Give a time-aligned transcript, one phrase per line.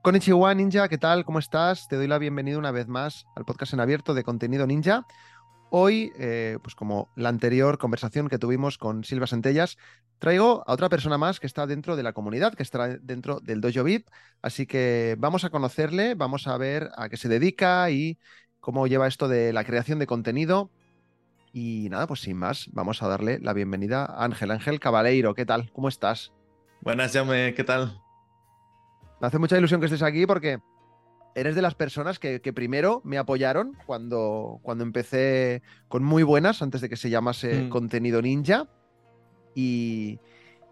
[0.00, 1.26] Konnichiwa Ninja, ¿qué tal?
[1.26, 1.86] ¿Cómo estás?
[1.86, 5.04] Te doy la bienvenida una vez más al podcast en abierto de contenido ninja.
[5.70, 9.76] Hoy, eh, pues como la anterior conversación que tuvimos con Silva Centellas,
[10.18, 13.60] traigo a otra persona más que está dentro de la comunidad, que está dentro del
[13.60, 14.08] Dojo VIP.
[14.40, 18.18] Así que vamos a conocerle, vamos a ver a qué se dedica y
[18.60, 20.70] cómo lleva esto de la creación de contenido.
[21.52, 24.50] Y nada, pues sin más, vamos a darle la bienvenida a Ángel.
[24.50, 25.70] Ángel Cabaleiro, ¿qué tal?
[25.72, 26.32] ¿Cómo estás?
[26.80, 28.00] Buenas, Jaume, ¿qué tal?
[29.20, 30.60] Me hace mucha ilusión que estés aquí porque
[31.38, 36.60] eres de las personas que, que primero me apoyaron cuando, cuando empecé con muy buenas,
[36.62, 37.68] antes de que se llamase Mm.
[37.70, 38.66] contenido ninja.
[39.54, 40.20] Y,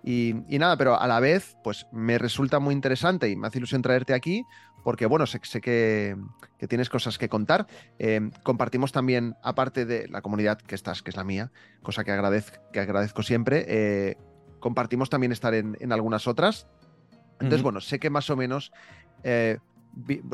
[0.05, 3.59] y- y nada, pero a la vez, pues me resulta muy interesante y me hace
[3.59, 4.45] ilusión traerte aquí
[4.85, 6.17] porque, bueno, sé, sé que,
[6.59, 7.67] que tienes cosas que contar.
[7.99, 11.51] Eh, compartimos también, aparte de la comunidad que estás, que es la mía,
[11.83, 14.17] cosa que, agradez- que agradezco siempre, eh,
[14.61, 16.69] compartimos también estar en, en algunas otras.
[17.41, 18.71] Entonces, bueno, sé que más o menos,
[19.25, 19.59] eh,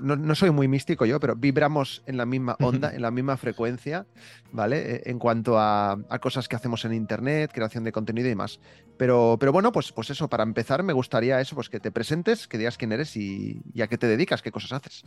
[0.03, 3.37] no, no soy muy místico yo, pero vibramos en la misma onda, en la misma
[3.37, 4.07] frecuencia,
[4.51, 4.97] ¿vale?
[4.97, 8.61] Eh, En cuanto a, a cosas que hacemos en Internet, creación de contenido y demás.
[8.97, 12.49] Pero, pero bueno, pues, pues eso, para empezar me gustaría eso, pues que te presentes,
[12.49, 15.05] que digas quién eres y, y a qué te dedicas, qué cosas haces.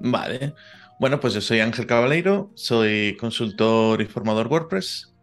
[0.00, 0.54] Vale.
[0.98, 5.13] Bueno, pues yo soy Ángel Cabaleiro, soy consultor y formador WordPress.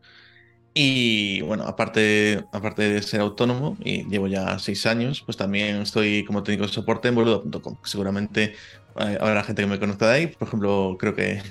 [0.74, 6.24] Y bueno, aparte, aparte de ser autónomo, y llevo ya seis años, pues también estoy
[6.24, 7.78] como técnico de soporte en boludo.com.
[7.84, 8.56] Seguramente
[8.96, 10.28] eh, habrá gente que me conozca de ahí.
[10.28, 11.42] Por ejemplo, creo que,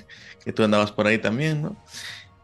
[0.43, 1.79] que tú andabas por ahí también, ¿no?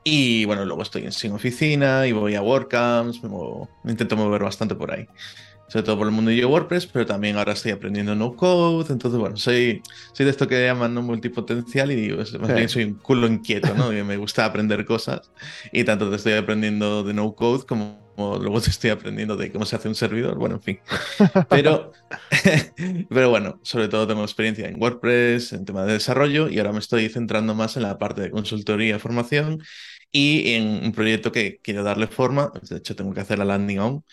[0.04, 4.44] Y bueno, luego estoy sin oficina y voy a WordCamps, me, muevo- me intento mover
[4.44, 5.08] bastante por ahí.
[5.70, 8.92] Sobre todo por el mundo de WordPress, pero también ahora estoy aprendiendo no code.
[8.94, 12.54] Entonces, bueno, soy, soy de esto que llaman no multipotencial y pues, más Sí.
[12.54, 13.90] bien soy un culo inquieto, ¿no?
[13.90, 15.32] Que me gusta aprender cosas
[15.72, 19.66] y tanto te estoy aprendiendo de no code como, luego te estoy aprendiendo de cómo
[19.66, 20.38] se hace un servidor.
[20.38, 20.80] Bueno, en fin.
[21.50, 21.92] Pero,
[23.10, 26.80] pero bueno, sobre todo tengo experiencia en WordPress, en tema de desarrollo y ahora me
[26.80, 29.62] estoy centrando más en la parte de consultoría, formación
[30.12, 32.52] y en un proyecto que quiero darle forma.
[32.70, 34.04] De hecho, tengo que hacer la landing on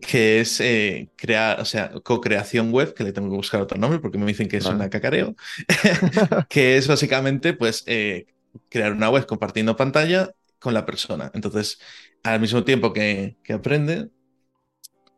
[0.00, 4.00] que es eh, crear, o sea, co-creación web, que le tengo que buscar otro nombre
[4.00, 4.76] porque me dicen que es Vale.
[4.76, 5.34] una cacareo,
[6.48, 8.26] que es básicamente pues eh,
[8.68, 11.30] crear una web compartiendo pantalla con la persona.
[11.34, 11.78] Entonces,
[12.22, 14.10] al mismo tiempo que, que aprende,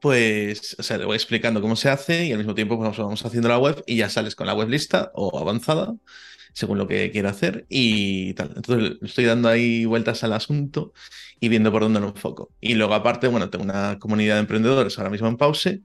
[0.00, 3.24] pues, o sea, le voy explicando cómo se hace y al mismo tiempo pues, vamos
[3.24, 5.94] haciendo la web y ya sales con la web lista o avanzada,
[6.52, 8.52] según lo que quiera hacer y tal.
[8.56, 10.92] Entonces, estoy dando ahí vueltas al asunto
[11.44, 12.50] y viendo por dónde lo enfoco.
[12.60, 15.82] Y luego, aparte, bueno, tengo una comunidad de emprendedores ahora mismo en pause,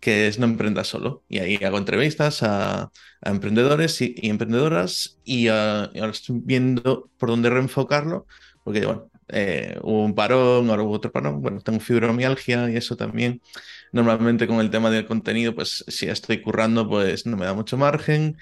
[0.00, 1.24] que es No Emprenda Solo.
[1.28, 6.40] Y ahí hago entrevistas a, a emprendedores y, y emprendedoras y, ah, y ahora estoy
[6.42, 8.26] viendo por dónde reenfocarlo,
[8.64, 12.96] porque, bueno, eh, hubo un parón, ahora hubo otro parón, bueno, tengo fibromialgia y eso
[12.96, 13.40] también.
[13.92, 17.76] Normalmente con el tema del contenido, pues si estoy currando, pues no me da mucho
[17.76, 18.36] margen.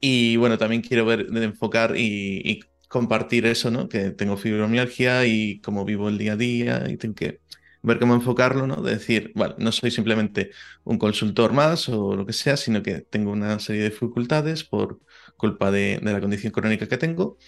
[0.00, 3.88] Y bueno, también quiero ver de enfocar y, y compartir eso, ¿no?
[3.88, 7.40] Que tengo fibromialgia y cómo vivo el día a día y tengo que
[7.82, 8.82] ver cómo enfocarlo, ¿no?
[8.82, 10.50] De decir, vale, no soy simplemente
[10.84, 15.00] un consultor más o lo que sea, sino que tengo una serie de dificultades por
[15.36, 17.38] culpa de, de la condición crónica que tengo.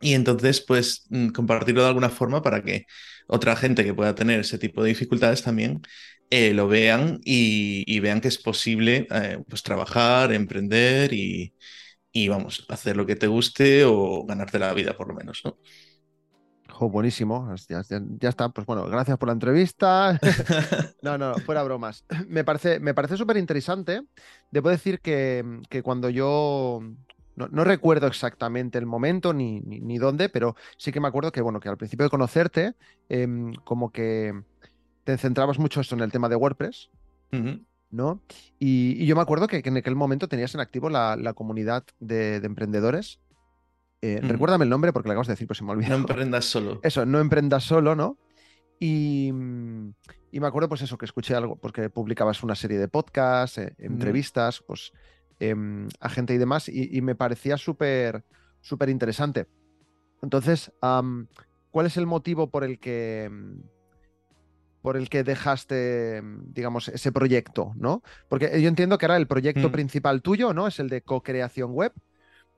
[0.00, 2.86] Y entonces, pues, mm, compartirlo de alguna forma para que
[3.26, 5.82] otra gente que pueda tener ese tipo de dificultades también
[6.30, 11.54] eh, lo vean y, y vean que es posible, eh, pues, trabajar, emprender y,
[12.24, 15.58] y, vamos, hacer lo que te guste o ganarte la vida, por lo menos, ¿no?
[16.70, 18.50] Jo, buenísimo, ya, ya- ya está.
[18.50, 20.18] Pues bueno, gracias por la entrevista.
[21.00, 22.04] No, no, fuera bromas.
[22.28, 24.02] Me parece, me parece súper interesante.
[24.50, 26.80] Debo decir que, que cuando yo
[27.36, 31.30] no, no recuerdo exactamente el momento ni, ni, ni dónde, pero sí que me acuerdo
[31.32, 32.72] que, bueno, que al principio de conocerte,
[33.08, 34.32] em, como que
[35.04, 36.90] te centrabas mucho esto en el tema de WordPress,
[37.32, 37.64] Ujú.
[37.90, 38.22] ¿No?
[38.58, 41.34] Y, y yo me acuerdo que, que en aquel momento tenías en activo la, la
[41.34, 43.20] comunidad de, de emprendedores.
[44.00, 44.20] Eh.
[44.22, 45.90] Recuérdame el nombre porque lo acabas de decir, pues se me olvidó.
[45.90, 46.80] No emprendas solo.
[46.82, 48.18] Eso, no emprendas solo, ¿no?
[48.78, 49.94] Y, mm,
[50.30, 53.74] y me acuerdo, pues eso, que escuché algo, porque publicabas una serie de podcasts, eh,
[53.78, 54.92] entrevistas, pues
[55.40, 58.24] em, a gente y demás, y, y me parecía súper,
[58.60, 59.46] súper interesante.
[60.22, 60.72] Entonces,
[61.70, 63.60] ¿cuál es el motivo por el que, mm,
[64.82, 68.02] por el que dejaste, digamos, ese proyecto, ¿no?
[68.28, 69.72] Porque yo entiendo que ahora el proyecto Mm.
[69.72, 70.66] principal tuyo, ¿no?
[70.68, 71.92] Es el de co-creación web.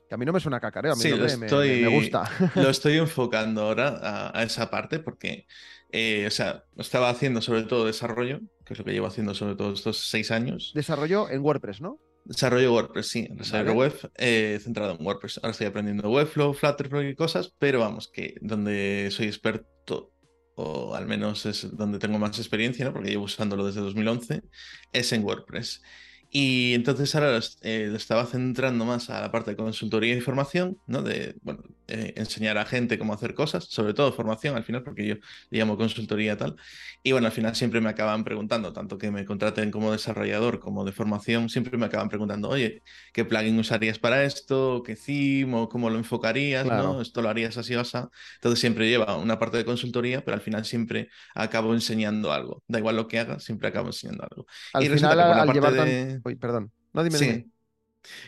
[0.08, 1.82] Que a mí no me suena cacareo, a mí Sí, no lo me, me- estoy,
[1.82, 2.24] me gusta.
[2.56, 5.46] lo estoy enfocando ahora a, a esa parte porque,
[5.92, 9.54] eh, o sea, estaba haciendo sobre todo desarrollo, que es lo que llevo haciendo sobre
[9.54, 10.72] todo estos seis años.
[10.74, 11.98] Desarrollo en WordPress, ¿no?
[12.24, 13.90] Desarrollo WordPress, sí, desarrollo Vale.
[13.92, 15.38] web eh, centrado en WordPress.
[15.38, 20.10] Ahora estoy aprendiendo Webflow, Flutterflow y cosas, pero vamos, que donde soy experto,
[20.60, 22.92] o al menos es donde tengo más experiencia, ¿no?
[22.92, 24.42] porque llevo usándolo desde 2011,
[24.92, 25.82] es en WordPress.
[26.30, 31.02] Y entonces ahora eh, estaba centrando más a la parte de consultoría y formación, ¿no?
[31.02, 35.06] De, bueno, eh, enseñar a gente cómo hacer cosas, sobre todo formación al final, porque
[35.06, 35.14] yo
[35.50, 36.56] le llamo consultoría tal.
[37.02, 40.84] Y bueno, al final siempre me acaban preguntando, tanto que me contraten como desarrollador como
[40.84, 42.82] de formación, siempre me acaban preguntando, oye,
[43.12, 44.82] ¿qué plugin usarías para esto?
[44.84, 45.54] ¿Qué theme?
[45.56, 46.70] ¿O cómo lo enfocarías?
[46.70, 46.72] Claro.
[46.72, 47.00] ¿no?
[47.00, 47.98] ¿Esto lo harías así o así?
[48.36, 52.62] Entonces siempre lleva una parte de consultoría, pero al final siempre acabo enseñando algo.
[52.68, 54.46] Da igual lo que haga, siempre acabo enseñando algo.
[54.72, 55.96] Al Y final, al parte llevar tan...
[55.96, 56.72] de- Uy, perdón.
[56.92, 57.42] No, dime, dime.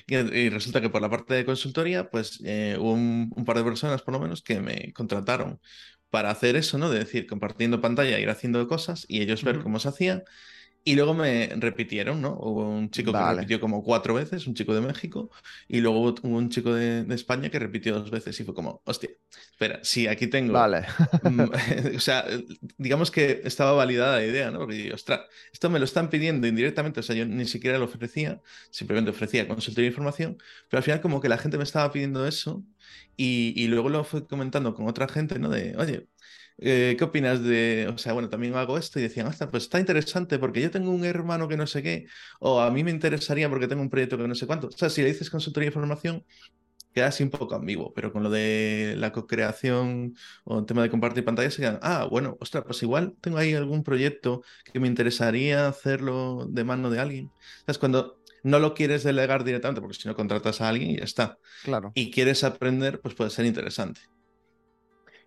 [0.07, 3.57] Y, y resulta que por la parte de consultoría, pues eh, hubo un, un par
[3.59, 5.61] de personas, por lo menos, que me contrataron
[6.11, 6.91] para hacer eso, ¿no?
[6.91, 9.61] De decir, compartiendo pantalla, ir haciendo cosas y ellos ver Ujú.
[9.61, 10.25] cómo se hacía.
[10.85, 12.33] Y luego me repitieron, ¿no?
[12.41, 13.43] Hubo un chico que Vale.
[13.43, 15.31] repitió como cuatro veces, un chico de México,
[15.69, 18.83] y luego hubo un chico de, de España que repitió dos veces y fue como,
[18.85, 19.11] hostia,
[19.53, 20.87] espera, si aquí tengo Vale.
[21.97, 22.25] O sea,
[22.83, 24.61] digamos que estaba validada la idea, ¿no?
[24.61, 28.43] Porque ostras, esto me lo están pidiendo indirectamente, o sea, yo ni siquiera lo ofrecía,
[28.71, 30.39] simplemente ofrecía consultoría e información,
[30.69, 32.65] pero al final como que la gente me estaba pidiendo eso
[33.17, 35.49] y, y luego lo fui comentando con otra gente, ¿no?
[35.49, 36.09] De, oye,
[36.59, 39.81] eh, ¿qué opinas de, o sea, bueno, también hago esto y decían, hasta, pues está
[39.81, 42.07] interesante porque yo tengo un hermano que no sé qué,
[42.41, 44.69] o a mí me interesaría porque tengo un proyecto que no sé cuánto.
[44.69, 46.25] O sea, si le dices consultoría e información,
[46.93, 50.91] queda así un poco ambiguo, pero con lo de la co-creación o el tema de
[50.91, 54.43] compartir pantalla se quedan, ah, bueno, ostras, pues igual tengo ahí algún proyecto
[54.73, 57.31] que me interesaría hacerlo de mano de alguien.
[57.67, 57.79] ¿Sabes?
[57.79, 61.39] Cuando no lo quieres delegar directamente, porque si no contratas a alguien y ya está,
[61.63, 61.93] Claro.
[61.95, 64.01] y quieres aprender, pues puede ser interesante.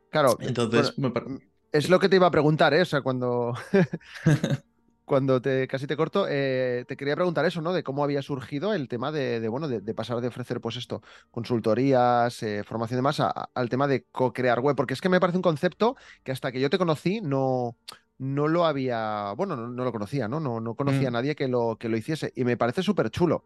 [0.09, 0.37] Claro.
[0.41, 1.25] Entonces, bueno, me par-
[1.71, 2.81] es lo que te iba a preguntar, ¿eh?
[2.81, 3.53] O sea, cuando,
[5.05, 7.73] cuando te casi te corto, eh, te quería preguntar eso, ¿no?
[7.73, 10.75] De cómo había surgido el tema de, de, bueno, de, de pasar de ofrecer, pues
[10.77, 14.75] esto, consultorías, eh, formación y demás, a- a- al tema de co-crear web.
[14.75, 17.77] Porque es que me parece un concepto que hasta que yo te conocí no,
[18.17, 20.39] no lo había, bueno, no, no lo conocía, ¿no?
[20.39, 21.13] No, no conocía a Mm.
[21.13, 22.31] nadie que lo, que lo hiciese.
[22.35, 23.43] Y me parece súper chulo.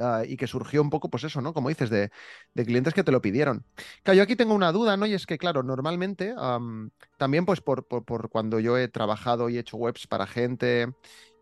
[0.00, 1.52] Ah, y que surgió un poco, pues eso, ¿no?
[1.52, 2.10] Como dices, de,
[2.54, 3.64] de clientes que te lo pidieron.
[4.04, 5.06] Claro, yo aquí tengo una duda, ¿no?
[5.06, 9.48] Y es que, claro, normalmente, am, también pues por, por- por cuando yo he trabajado
[9.48, 10.88] y he hecho webs para gente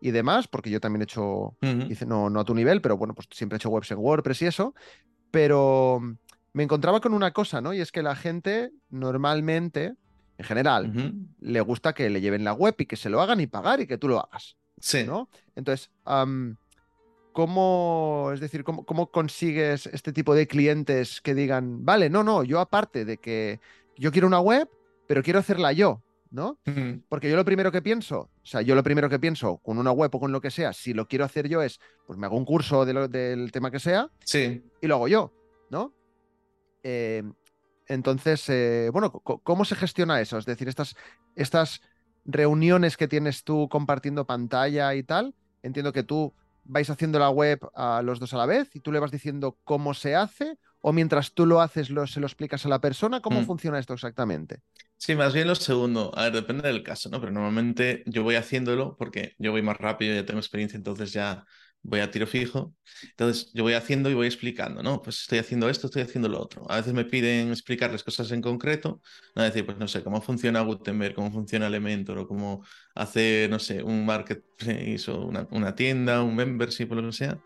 [0.01, 1.55] y demás, porque yo también he hecho,
[1.91, 4.41] hice- no, no a tu nivel, pero bueno, pues siempre he hecho webs en WordPress
[4.41, 4.73] y eso,
[5.31, 6.01] pero
[6.53, 7.73] me encontraba con una cosa, ¿no?
[7.73, 9.93] Y es que la gente normalmente,
[10.37, 10.91] en general,
[11.39, 13.87] le gusta que le lleven la web y que se lo hagan y pagar y
[13.87, 14.55] que tú lo hagas.
[14.79, 15.03] Sí.
[15.05, 15.29] ¿no?
[15.55, 15.89] Entonces,
[17.37, 22.43] ¿cómo, es decir, cómo, cómo consigues este tipo de clientes que digan, vale, no, no,
[22.43, 23.59] yo aparte de que
[23.95, 24.67] yo quiero una web,
[25.07, 26.01] pero quiero hacerla yo,
[26.31, 26.57] ¿no?
[27.07, 29.91] Porque yo lo primero que pienso, o sea, yo lo primero que pienso con una
[29.91, 32.37] web o con lo que sea, si lo quiero hacer yo es, pues me hago
[32.37, 34.63] un curso de lo- del tema que sea Sí.
[34.81, 35.31] y lo hago yo,
[35.69, 35.93] ¿no?
[36.81, 37.21] Eh,
[37.85, 40.39] entonces, eh, bueno, ¿cómo se gestiona eso?
[40.39, 40.95] Es decir, estas,
[41.35, 41.81] estas
[42.25, 46.33] reuniones que tienes tú compartiendo pantalla y tal, entiendo que tú
[46.67, 49.57] vais haciendo la web a los dos a la vez y tú le vas diciendo
[49.63, 53.21] cómo se hace, o mientras tú lo haces lo, se lo explicas a la persona,
[53.21, 53.43] ¿cómo Mm.
[53.43, 54.61] funciona esto exactamente?
[54.97, 56.11] Sí, más bien lo segundo.
[56.17, 57.19] A ver, depende del caso, ¿no?
[57.19, 61.45] Pero normalmente yo voy haciéndolo porque yo voy más rápido, ya tengo experiencia, entonces ya
[61.83, 62.73] voy a tiro fijo.
[63.11, 65.01] Entonces yo voy haciendo y voy explicando, ¿no?
[65.01, 66.69] Pues estoy haciendo esto, estoy haciendo lo otro.
[66.69, 69.01] A veces me piden explicarles cosas en concreto,
[69.35, 69.43] ¿no?
[69.43, 72.63] decir, pues no sé, cómo funciona Gutenberg, cómo funciona Elementor o cómo
[72.95, 77.41] hacer, no sé, un marketplace o una, una tienda, un membership o lo que sea.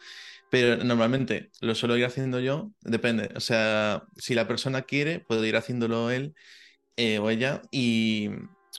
[0.49, 3.29] Pero normalmente lo suelo ir haciendo yo, depende.
[3.35, 6.35] O sea, si la persona quiere, puedo ir haciéndolo él
[6.97, 8.29] eh, o ella y,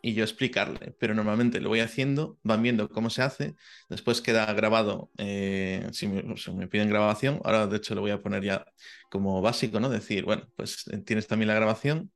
[0.02, 0.94] y yo explicarle.
[0.98, 3.54] Pero normalmente lo voy haciendo, van viendo cómo se hace,
[3.88, 8.42] después queda grabado, eh, si, me, piden grabación, ahora de hecho lo voy a poner
[8.42, 8.66] ya
[9.10, 9.88] como básico, ¿no?
[9.88, 12.12] Decir, bueno, pues eh, tienes también la grabación.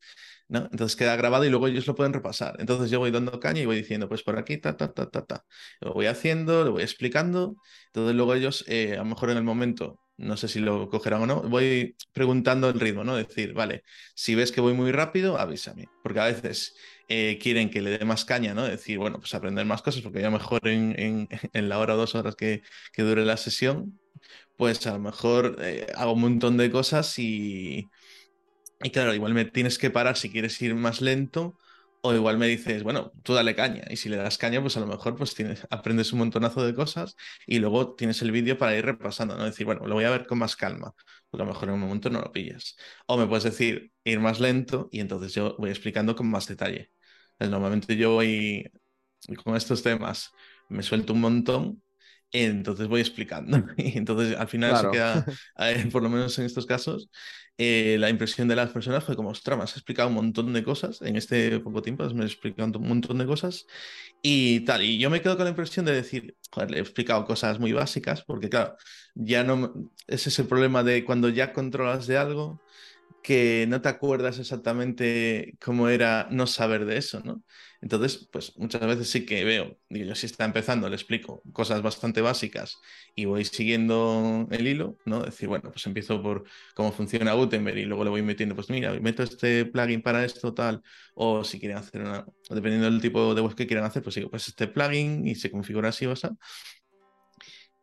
[0.49, 0.69] ¿no?
[0.71, 2.57] Entonces queda grabado y luego ellos lo pueden repasar.
[2.61, 5.25] Entonces yo voy dando caña y voy diciendo, pues por aquí, ta, ta, ta, ta,
[5.25, 5.45] ta.
[5.81, 7.57] Lo voy haciendo, lo voy explicando.
[7.87, 11.23] Entonces luego ellos, eh, a lo mejor en el momento, no sé si lo cogerán
[11.23, 13.17] o no, voy preguntando el ritmo, ¿no?
[13.17, 15.89] Decir, vale, si ves que voy muy rápido, avísame.
[16.03, 16.75] Porque a veces
[17.09, 18.65] eh, quieren que le dé más caña, ¿no?
[18.65, 21.97] Decir, bueno, pues aprender más cosas, porque ya mejor en, en, en la hora o
[21.99, 23.99] dos horas que, que, dure la sesión,
[24.57, 27.87] pues a lo mejor eh, hago un montón de cosas y,
[28.83, 31.59] y claro, igual me tienes que parar si quieres ir más lento
[32.03, 33.85] O igual me dices, bueno, tú dale caña.
[33.91, 36.75] Y si le das caña, pues a lo mejor pues tienes, aprendes un montonazo de
[36.75, 39.45] cosas y luego tienes el vídeo para ir repasando, ¿no?
[39.45, 40.95] Decir, bueno, lo voy a ver con más calma.
[41.31, 42.77] Porque a lo mejor en un momento no lo pillas.
[43.07, 46.91] O me puedes decir, ir más lento y entonces yo voy explicando con más detalle.
[47.39, 48.71] Normalmente yo voy
[49.45, 50.31] con estos temas,
[50.69, 51.83] me suelto un montón
[52.33, 53.59] entonces voy explicando.
[53.77, 55.25] Y entonces al final se queda,
[55.59, 57.09] eh, por lo menos en estos casos,
[57.59, 61.01] eh, la impresión de las personas fue como, ostras, me explicado un montón de cosas
[61.03, 63.67] en este poco tiempo, me has explicado un montón de cosas
[64.23, 64.83] y tal.
[64.83, 67.73] Y yo me quedo con la impresión de decir, joder, le he explicado cosas muy
[67.73, 68.77] básicas, porque claro,
[69.15, 69.73] ya no,
[70.07, 72.61] ese es el problema de cuando ya controlas de algo,
[73.27, 77.43] que no te acuerdas exactamente cómo era no saber de eso, ¿no?
[77.81, 81.83] Entonces, pues muchas veces sí que veo, digo, yo si está empezando, le explico cosas
[81.83, 82.79] bastante básicas
[83.17, 85.23] y voy siguiendo el hilo, ¿no?
[85.25, 86.45] Decir, bueno, pues empiezo por
[86.77, 90.55] cómo funciona Gutenberg y luego le voy metiendo, pues mira, meto este plugin para esto,
[90.55, 90.81] tal,
[91.17, 94.31] o si quieren hacer una, dependiendo del tipo de web que quieran hacer, pues digo,
[94.31, 96.29] pues este plugin y se configura así o así.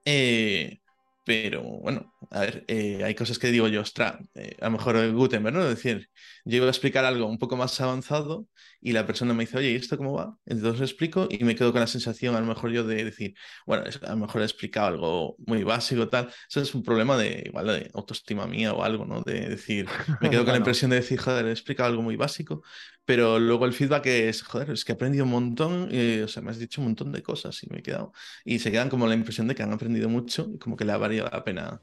[0.05, 0.82] Eh,
[1.23, 5.11] pero bueno, a ver, eh, hay cosas que digo yo, ostras, eh, a lo mejor
[5.13, 5.61] Gutenberg, ¿no?
[5.63, 6.09] Es decir,
[6.43, 8.47] yo iba a explicar algo un poco más avanzado
[8.81, 10.35] y la persona me dice, oye, ¿y esto cómo va?
[10.45, 13.33] Entonces lo explico y me quedo con la sensación, a lo mejor yo, de decir,
[13.65, 16.29] bueno, a lo mejor he explicado algo muy básico, tal.
[16.49, 19.21] Eso es un problema de, igual, de autoestima mía o algo, ¿no?
[19.21, 19.87] De decir,
[20.19, 22.63] me quedo con la impresión de decir, joder, he explicado algo muy básico,
[23.05, 26.41] pero luego el feedback es, joder, es que he aprendido un montón, y, o sea,
[26.41, 28.13] me has dicho un montón de cosas y me he quedado.
[28.45, 30.93] Y se quedan como la impresión de que han aprendido mucho y como que le
[30.93, 31.81] ha valido la pena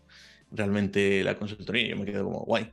[0.51, 1.87] realmente la consultoría.
[1.87, 2.73] Y yo me quedo como, guay.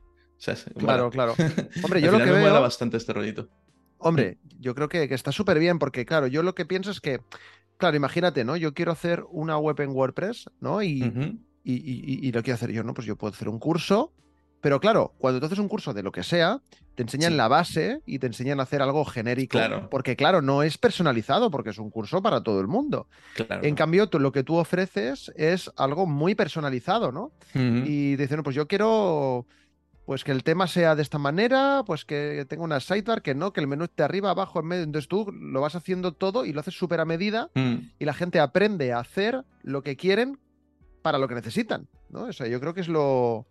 [0.78, 1.36] claro, claro.
[1.84, 2.62] Hombre, yo lo que me veo...
[2.62, 3.50] bastante este rollito.
[3.98, 7.20] Hombre, yo creo que, está súper bien porque, claro, yo lo que pienso es que,
[7.78, 8.56] claro, imagínate, ¿no?
[8.56, 10.82] Yo quiero hacer una web en WordPress, ¿no?
[10.84, 11.04] Y,
[11.64, 12.94] y, y, lo quiero hacer yo, ¿no?
[12.94, 14.14] Pues yo puedo hacer un curso,
[14.68, 16.60] pero claro, cuando tú haces un curso de lo que sea,
[16.96, 19.58] te enseñan la base y te enseñan a hacer algo genérico.
[19.58, 19.90] Claro.
[19.90, 23.08] Porque, claro, no es personalizado, porque es un curso para todo el mundo.
[23.36, 23.64] Claro.
[23.64, 27.32] En cambio, tú, lo que tú ofreces es algo muy personalizado, ¿no?
[27.54, 29.46] Y dicen, pues yo quiero
[30.06, 33.54] pues que el tema sea de esta manera, pues que tenga una sidebar, que no,
[33.54, 34.84] que el menú esté arriba, abajo, en medio.
[34.84, 37.76] Entonces tú lo vas haciendo todo y lo haces súper a medida mm.
[38.00, 40.38] y la gente aprende a hacer lo que quieren
[41.04, 42.24] para lo que necesitan, ¿no?
[42.24, 43.48] O sea, yo creo que es lo,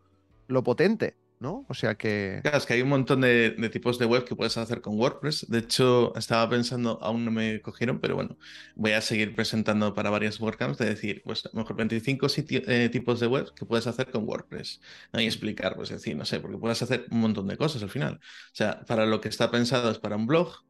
[0.48, 1.16] lo potente.
[1.38, 1.66] ¿no?
[1.68, 2.40] O sea que...
[2.42, 5.46] Claro, es que hay un montón de, tipos de web que puedes hacer con WordPress.
[5.48, 8.38] De hecho, estaba pensando, aún no me cogieron, pero bueno,
[8.74, 12.88] voy a seguir presentando para varias WordCamps de decir, pues a lo mejor 25 eh,
[12.90, 14.80] tipos de web que puedes hacer con WordPress.
[15.12, 15.20] ¿no?
[15.20, 18.14] Y explicar, pues decir, no sé, porque puedes hacer un montón de cosas al final.
[18.14, 20.64] O sea, para lo que está pensado es para un blog,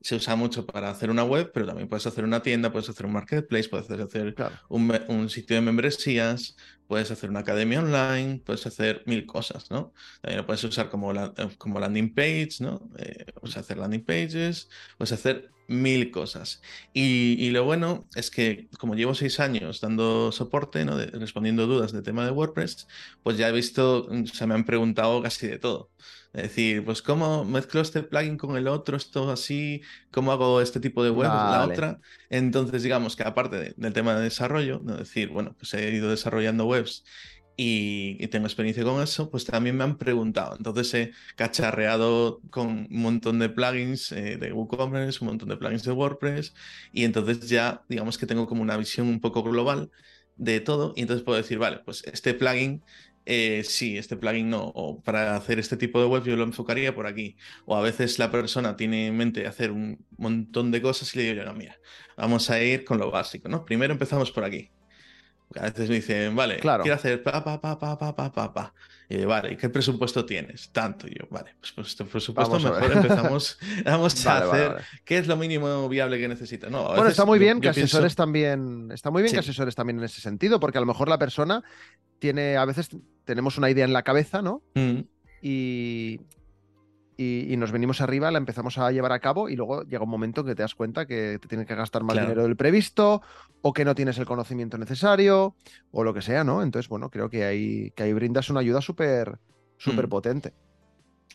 [0.00, 3.06] se usa mucho para hacer una web, pero también puedes hacer una tienda, puedes hacer
[3.06, 4.34] un marketplace, puedes hacer
[4.68, 6.56] un, sitio de membresías,
[6.88, 9.92] puedes hacer una academia online, puedes hacer mil cosas, ¿no?
[10.22, 12.90] También lo puedes usar como, eh, como landing page, ¿no?
[12.98, 16.62] Eh, puedes hacer landing pages, puedes hacer mil cosas.
[16.92, 20.96] Y, lo bueno es que como llevo seis años dando soporte, ¿no?
[20.96, 22.88] respondiendo dudas de tema de WordPress,
[23.22, 25.90] pues ya he visto, se me han preguntado casi de todo.
[26.34, 29.80] Es decir, pues cómo mezclo este plugin con el otro, esto así,
[30.10, 32.00] cómo hago este tipo de web, la otra.
[32.28, 34.96] Entonces, digamos que aparte del tema de desarrollo, ¿no?
[34.96, 36.66] decir, bueno, pues he ido desarrollando
[37.60, 40.56] y, tengo experiencia con eso, pues también me han preguntado.
[40.56, 45.82] Entonces he cacharreado con un montón de plugins eh, de WooCommerce, un montón de plugins
[45.82, 46.54] de WordPress,
[46.92, 49.90] y entonces ya, digamos que tengo como una visión un poco global
[50.36, 52.82] de todo, y entonces puedo decir, vale, pues este plugin
[53.30, 56.94] eh, sí, este plugin no, o para hacer este tipo de web yo lo enfocaría
[56.94, 57.36] por aquí.
[57.66, 61.34] O a veces la persona tiene en mente hacer un montón de cosas y le
[61.34, 61.76] digo, mira,
[62.16, 63.64] vamos a ir con lo básico, ¿no?
[63.66, 64.70] Primero empezamos por aquí.
[65.56, 68.74] A veces me dicen, vale, quiero hacer pa, pa, pa, pa, pa, pa, pa, pa.
[69.08, 70.70] Y vale, ¿y qué presupuesto tienes?
[70.70, 71.06] Tanto.
[71.06, 75.36] Y yo, vale, pues, pues este presupuesto mejor empezamos vamos a hacer qué es lo
[75.36, 76.68] mínimo viable que necesita.
[76.68, 80.04] No, bueno, está muy bien que asesores también, está muy bien que asesores también en
[80.04, 81.64] ese sentido, porque a lo mejor la persona
[82.18, 82.90] tiene, a veces
[83.24, 84.62] tenemos una idea en la cabeza, ¿no?
[84.74, 85.00] Mm.
[85.40, 86.20] Y,
[87.20, 90.44] y, nos venimos arriba, la empezamos a llevar a cabo y luego llega un momento
[90.44, 93.22] que te das cuenta que te tienes que gastar más dinero del previsto
[93.60, 95.56] o que no tienes el conocimiento necesario
[95.90, 96.62] o lo que sea, ¿no?
[96.62, 99.40] Entonces, bueno, creo que ahí, que ahí brindas una ayuda súper
[99.78, 100.10] súper mm.
[100.10, 100.54] potente.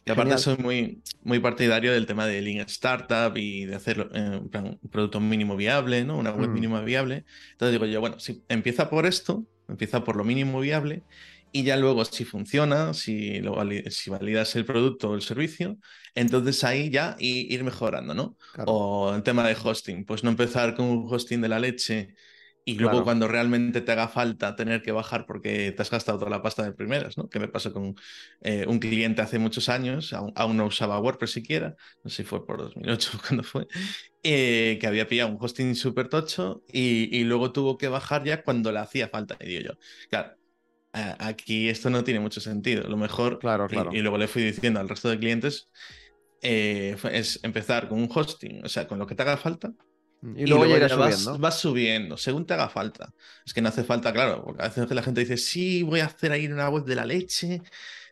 [0.06, 4.42] Y aparte soy muy, muy partidario del tema de Lean Startup y de hacer eh,
[4.42, 6.18] un producto mínimo viable, ¿no?
[6.18, 6.54] Una web mm.
[6.54, 7.25] mínima viable.
[7.52, 11.04] Entonces digo yo, bueno, si empieza por esto, empieza por lo mínimo viable
[11.55, 13.55] y ya luego si funciona, si, lo
[13.91, 15.77] si validas el producto o el servicio,
[16.15, 18.38] entonces ahí ya ir mejorando, ¿no?
[18.65, 22.15] O el tema de hosting, pues no empezar con un hosting de la leche
[22.65, 26.31] Y luego cuando realmente te haga falta tener que bajar porque te has gastado toda
[26.31, 27.29] la pasta de primeras, ¿no?
[27.29, 27.95] Que me pasó con
[28.41, 32.45] eh, un cliente hace muchos años, aún, no usaba WordPress siquiera, no sé si fue
[32.48, 33.67] por 2008 o cuando fue,
[34.24, 38.43] eh, que había pillado un hosting súper tocho y, y, luego tuvo que bajar ya
[38.43, 39.38] cuando le hacía falta.
[39.41, 39.79] Y digo yo,
[40.10, 40.38] claro,
[40.93, 42.88] aquí esto no tiene mucho sentido.
[42.88, 43.91] Lo mejor, claro, claro.
[43.93, 45.69] Y, luego le fui diciendo al resto de clientes,
[46.41, 49.73] eh, es empezar con un hosting, o sea, con lo que te haga falta,
[50.35, 51.38] y luego, ya subiendo.
[51.38, 53.13] Vas, subiendo, según te haga falta.
[53.45, 56.05] Es que no hace falta, claro, porque a veces la gente dice, sí, voy a
[56.05, 57.62] hacer ahí una web de la leche,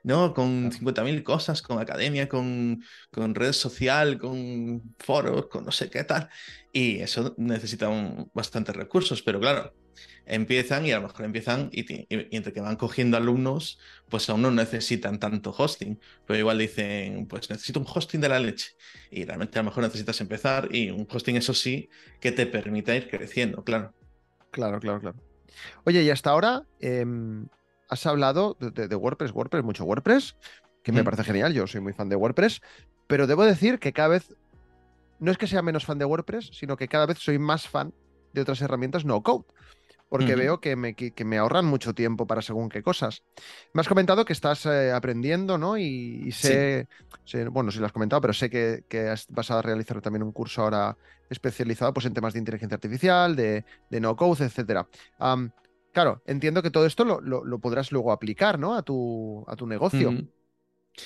[0.04, 0.34] ¿no?
[0.34, 6.04] Con 50.000 cosas, con academia, con, con red social, con foros, con no sé qué
[6.04, 6.30] tal.
[6.74, 7.90] Y eso necesita
[8.34, 9.74] bastantes recursos, pero claro,
[10.26, 13.80] empiezan y a lo mejor empiezan y, entre que van cogiendo alumnos,
[14.10, 18.40] pues aún no necesitan tanto hosting, pero igual dicen, pues necesito un hosting de la
[18.40, 18.72] leche
[19.10, 22.96] y realmente a lo mejor necesitas empezar y un hosting eso sí que te permita
[22.96, 23.94] ir creciendo, claro.
[24.52, 25.18] Claro, claro, claro.
[25.86, 27.48] Oye, y hasta ahora em,
[27.90, 30.36] has hablado de, WordPress, WordPress, mucho WordPress,
[30.84, 31.06] que me mm.
[31.06, 32.62] parece genial, yo soy muy fan de WordPress,
[33.08, 34.34] pero debo decir que cada vez,
[35.20, 37.94] no es que sea menos fan de WordPress, sino que cada vez soy más fan
[38.34, 39.46] de otras herramientas no code
[40.12, 43.24] porque veo que me, que, me, ahorran mucho tiempo para según qué cosas.
[43.72, 45.78] Me has comentado que estás eh, aprendiendo, ¿no?
[45.78, 46.90] Y, sé,
[47.50, 48.84] bueno, si lo has comentado, pero sé que,
[49.30, 50.98] vas a realizar también un curso ahora
[51.30, 54.86] especializado pues, en temas de inteligencia artificial, de, no-code, etc.
[55.94, 58.76] claro, entiendo que todo esto lo, podrás luego aplicar, ¿no?
[58.76, 60.12] A tu, a tu negocio.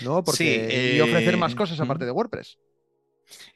[0.03, 0.23] ¿No?
[0.23, 2.57] Porque, y ofrecer más eh, cosas aparte de WordPress.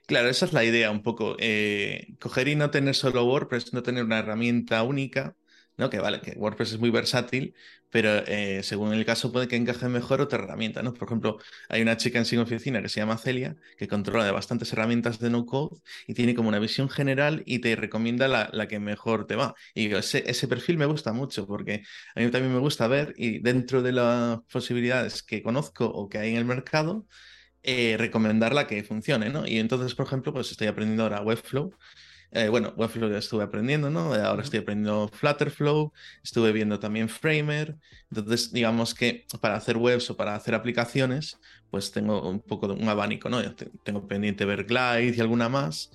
[0.06, 1.36] Claro, esa es la idea un poco.
[1.40, 5.36] Eh, coger y no tener solo WordPress, no tener una herramienta única,
[5.80, 5.90] ¿no?
[5.90, 7.56] Que vale, que WordPress es muy versátil,
[7.90, 10.94] pero eh, según el caso puede que encaje mejor otra herramienta, ¿no?
[10.94, 14.32] Por ejemplo, hay una chica en Sin Oficina que se llama Celia, que controla de
[14.32, 18.80] bastantes herramientas de no-code y tiene como una visión general y te recomienda la, que
[18.80, 19.56] mejor te va.
[19.74, 21.84] Y ese, ese, perfil me gusta mucho porque
[22.16, 26.18] a mí también me gusta ver y dentro de las posibilidades que conozco o que
[26.20, 27.08] hay en el mercado,
[27.64, 29.46] eh, recomendarla que funcione, ¿no?
[29.48, 31.74] Y entonces, por ejemplo, pues estoy aprendiendo ahora Webflow.
[32.32, 34.14] Eh, bueno, Webflow ya estuve aprendiendo, ¿no?
[34.14, 35.92] Ahora estoy aprendiendo Flutterflow,
[36.24, 37.78] estuve viendo también Framer.
[38.12, 41.40] Entonces, digamos que para hacer webs o para hacer aplicaciones,
[41.72, 43.42] pues tengo un poco de un abanico, ¿no?
[43.84, 45.92] Tengo pendiente ver Glide y alguna más.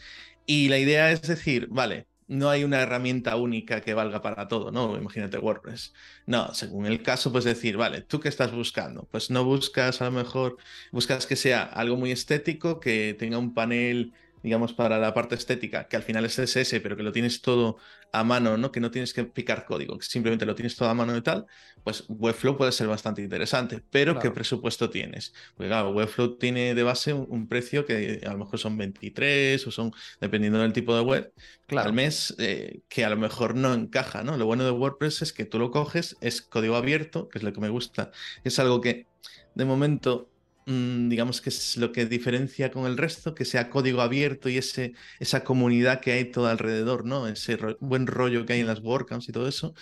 [0.47, 4.71] Y la idea es decir, vale, no hay una herramienta única que valga para todo,
[4.73, 4.97] ¿no?
[4.97, 5.93] Imagínate WordPress.
[6.27, 9.07] No, según el caso, pues decir, vale, ¿tú qué estás buscando?
[9.11, 10.57] Pues no buscas a lo mejor,
[10.91, 14.13] buscas que sea algo muy estético, que tenga un panel
[14.45, 17.79] digamos, para la parte estética, que al final es CSS, pero que lo tienes todo
[18.13, 18.71] a mano, ¿no?
[18.71, 21.47] Que no tienes que picar código, que simplemente lo tienes todo a mano y tal,
[21.83, 25.33] pues Webflow puede ser bastante interesante, pero ¿qué presupuesto tienes?
[25.57, 29.71] Pues claro, Webflow tiene de base un, precio que a lo mejor son 23 o
[29.71, 31.33] son, dependiendo del tipo de web,
[31.69, 34.37] al mes, eh, que a lo mejor no encaja, ¿no?
[34.37, 37.55] Lo bueno de WordPress es que tú lo coges, es código abierto, que es lo
[37.55, 38.11] que me gusta,
[38.45, 39.07] es algo que
[39.55, 40.29] de momento
[40.67, 44.95] digamos que es lo que diferencia con el resto, que sea código abierto y ese,
[45.21, 47.27] esa comunidad que hay todo alrededor, ¿no?
[47.27, 49.75] Ese buen rollo que hay en las WordCamps y todo eso,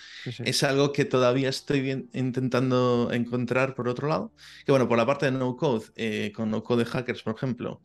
[0.45, 4.33] es algo que todavía estoy intentando encontrar por otro lado.
[4.65, 7.81] Que bueno, por la parte de no code, eh, con no code hackers, por ejemplo,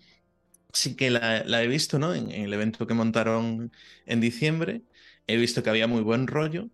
[0.74, 2.16] sí que la, he visto, ¿no?
[2.16, 3.72] en, el evento que montaron
[4.06, 4.84] en diciembre,
[5.28, 6.70] he visto que había muy buen rollo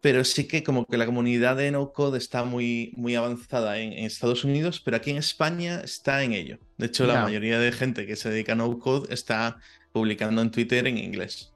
[0.00, 3.92] pero sí que como que la comunidad de no code está muy, muy avanzada en,
[3.92, 6.58] Estados Unidos, pero aquí en España está en ello.
[6.76, 9.58] De hecho, la mayoría de gente que se dedica a no code está
[9.92, 11.52] publicando en Twitter en inglés.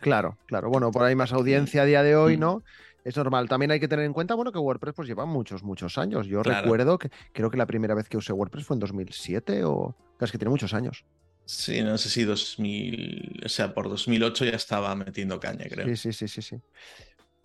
[0.00, 0.68] Claro, claro.
[0.68, 2.40] Bueno, por ahí más audiencia a día de hoy, mm.
[2.40, 2.62] ¿no?
[3.04, 3.48] Es normal.
[3.48, 6.26] También hay que tener en cuenta, bueno, que WordPress pues lleva muchos, muchos años.
[6.26, 9.94] Yo recuerdo que creo que la primera vez que usé WordPress fue en 2007 o...
[10.20, 11.04] Es que tiene muchos años.
[11.44, 15.86] Sí, no sé si 2000, o sea, por 2008 ya estaba metiendo caña, creo.
[15.86, 16.56] Sí, sí, sí, sí, sí.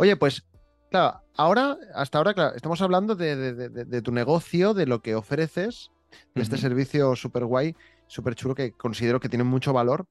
[0.02, 0.48] Oye, pues
[0.90, 5.92] claro, ahora, hasta ahora, claro, estamos hablando de, tu negocio, de lo que ofreces,
[6.34, 7.76] de este servicio súper guay,
[8.08, 10.08] súper chulo, que considero que tiene mucho valor,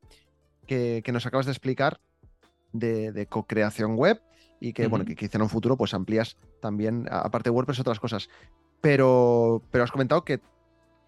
[0.68, 2.00] que, nos acabas de explicar
[2.72, 4.22] de, co-creación web
[4.60, 7.98] y que, bueno, que quizá en un futuro pues amplías también, aparte de WordPress, otras
[7.98, 8.28] cosas.
[8.80, 10.38] Pero, pero has comentado que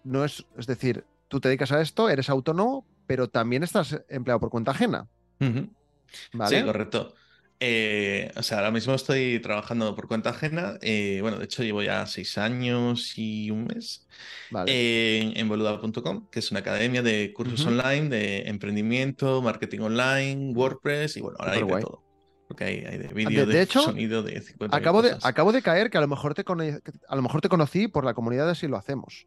[0.03, 4.41] no es, es decir, tú te dedicas a esto, eres autónomo, pero también estás empleado
[4.41, 5.07] por cuenta ajena.
[6.33, 6.59] ¿Vale?
[6.59, 7.13] Sí, correcto.
[7.65, 10.77] Eh, o sea, ahora mismo estoy trabajando por cuenta ajena.
[10.81, 14.05] Eh, bueno, de hecho llevo ya seis años y un mes
[14.67, 21.21] en, boluda.com, que es una academia de cursos online de emprendimiento, marketing online, WordPress y
[21.21, 22.03] bueno, ahora hay de todo.
[22.49, 26.01] Porque hay, de vídeo, de, sonido, de 50 acabo de, acabo de caer que a
[26.01, 29.25] lo mejor te a lo mejor te conocí por la comunidad de Si lo hacemos.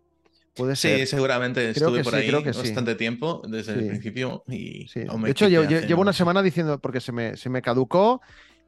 [0.74, 6.12] Sí, seguramente estuve por ahí bastante tiempo desde el principio y De hecho, llevo, una
[6.12, 8.20] semana diciendo, porque se me, se me caducó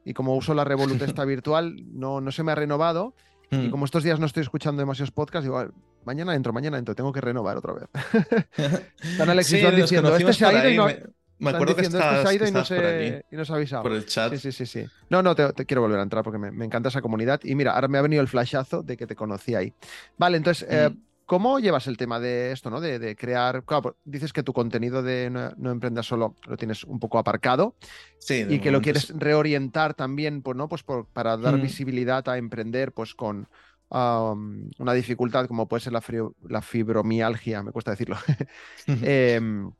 [0.05, 3.13] y como uso la Revolut esta virtual, no, no se me ha renovado.
[3.51, 3.71] Y Mm.
[3.71, 5.67] como estos días no estoy escuchando demasiados podcasts, digo, "Ah,
[6.05, 7.85] mañana entro, mañana entro, tengo que renovar otra vez.
[9.01, 10.99] Están Alex y Sí, Joan nos diciendo, este se ha ido y no, Me,
[11.39, 13.81] me acuerdo que estás, este que y no, se, y no se ha avisado.
[13.81, 14.31] por el chat.
[14.33, 14.85] Sí, sí, sí, sí.
[15.09, 17.39] No, no, te, te quiero volver a entrar porque me, me encanta esa comunidad.
[17.43, 19.73] Y mira, ahora me ha venido el flashazo de que te conocí ahí.
[20.17, 21.08] Vale, entonces, eh, Mm.
[21.29, 22.81] ¿Cómo llevas el tema de esto, no?
[22.81, 23.63] De, de crear.
[23.63, 27.19] Claro, pues, dices que tu contenido de no, no emprendas solo lo tienes un poco
[27.19, 27.75] aparcado
[28.17, 30.67] Sí, y que lo quieres reorientar también, pues, ¿no?
[30.67, 31.61] Pues por- para dar Mm.
[31.61, 33.47] visibilidad a emprender, pues con.
[33.91, 38.17] um, una dificultad como puede ser la, fibromialgia, me cuesta decirlo,
[38.87, 39.71] Em,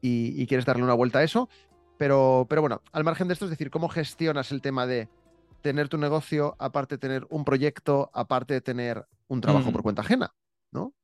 [0.00, 1.48] y, y quieres darle una vuelta a eso.
[1.96, 5.08] Pero, pero bueno, al margen de esto, es decir, ¿cómo gestionas el tema de
[5.60, 9.72] tener tu negocio, aparte de tener un proyecto, aparte de tener un trabajo Mm.
[9.72, 10.32] por cuenta ajena?
[10.72, 10.94] ¿No?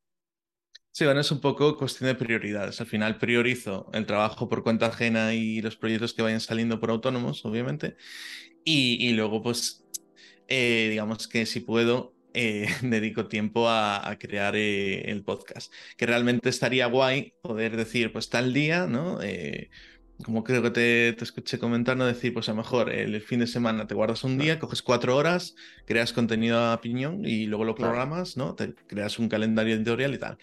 [0.93, 2.81] Sí, bueno, es un poco cuestión de prioridades.
[2.81, 6.91] Al final priorizo el trabajo por cuenta ajena y los proyectos que vayan saliendo por
[6.91, 7.97] autónomos, obviamente.
[8.65, 9.87] Y, luego, pues,
[10.49, 15.73] eh, digamos que si puedo, eh, dedico tiempo a, a crear eh, el podcast.
[15.97, 19.21] Que realmente estaría guay poder decir, pues tal día, ¿no?
[20.23, 22.07] Como creo que te, te escuché comentar, ¿no?
[22.07, 25.17] Decir, pues a lo mejor el fin de semana te guardas un día, coges cuatro
[25.17, 27.93] horas, creas contenido a piñón y luego lo Claro.
[27.97, 28.55] programas, ¿no?
[28.55, 30.39] Te creas un calendario editorial y tal.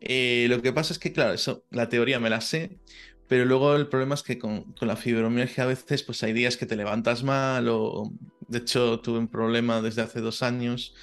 [0.00, 2.78] Eh, lo que pasa es que, claro, eso, la teoría me la sé,
[3.26, 6.56] pero luego el problema es que con, con la fibromialgia a veces pues hay días
[6.56, 8.10] que te levantas mal o
[8.48, 10.94] de hecho tuve un problema desde hace dos años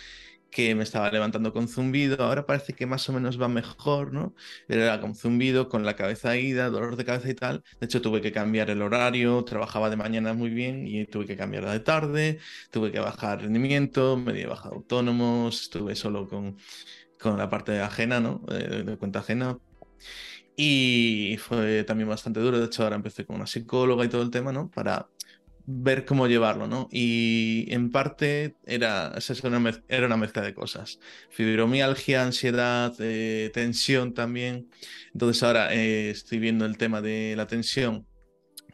[0.52, 4.34] que me estaba levantando con zumbido, ahora parece que más o menos va mejor, ¿no?
[4.68, 7.64] Era con zumbido, con la cabeza ida, dolor de cabeza y tal.
[7.80, 11.38] De hecho tuve que cambiar el horario, trabajaba de mañana muy bien y tuve que
[11.38, 12.40] cambiarla de tarde,
[12.72, 16.58] tuve que bajar rendimiento, me di baja autónomos, estuve solo con,
[17.20, 18.40] con la parte ajena, ¿no?
[18.48, 19.60] De cuenta ajena.
[20.56, 22.60] Y fue también bastante duro.
[22.60, 24.70] De hecho, ahora empecé con una psicóloga y todo el tema, ¿no?
[24.70, 25.10] Para
[25.72, 26.90] ver cómo llevarlo, ¿no?
[26.92, 29.14] Y en parte era,
[29.88, 31.00] era una mezcla de cosas.
[31.30, 34.72] Fibromialgia, ansiedad, eh, tensión también.
[35.14, 38.08] Entonces ahora eh, estoy viendo el tema de la tensión,